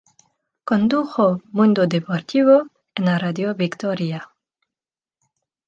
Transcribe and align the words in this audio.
Condujo 0.69 1.43
"Mundo 1.57 1.85
Deportivo" 1.85 2.55
en 2.95 3.05
Radio 3.19 3.53
Victoria. 3.53 4.31